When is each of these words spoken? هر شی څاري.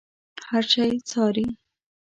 هر 0.49 0.63
شی 0.71 0.89
څاري. 1.09 1.47